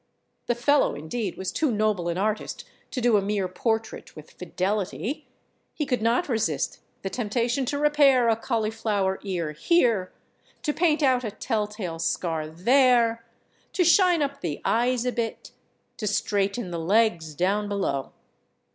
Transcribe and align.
The 0.47 0.55
fellow, 0.55 0.95
indeed, 0.95 1.37
was 1.37 1.51
too 1.51 1.69
noble 1.71 2.07
an 2.09 2.17
artist 2.17 2.63
to 2.89 3.01
do 3.01 3.17
a 3.17 3.21
mere 3.21 3.47
portrait 3.47 4.15
with 4.15 4.31
fidelity; 4.31 5.27
he 5.75 5.85
could 5.85 6.01
not 6.01 6.27
resist 6.27 6.79
the 7.03 7.09
temptation 7.11 7.67
to 7.67 7.77
repair 7.77 8.27
a 8.27 8.35
cauliflower 8.35 9.19
ear 9.21 9.51
here, 9.51 10.11
to 10.63 10.73
paint 10.73 11.03
out 11.03 11.23
a 11.23 11.29
tell 11.29 11.67
tale 11.67 11.99
scar 11.99 12.47
there, 12.47 13.23
to 13.73 13.83
shine 13.83 14.23
up 14.23 14.41
the 14.41 14.59
eyes 14.65 15.05
a 15.05 15.11
bit, 15.11 15.51
to 15.97 16.07
straighten 16.07 16.71
the 16.71 16.79
legs 16.79 17.35
down 17.35 17.69
below. 17.69 18.11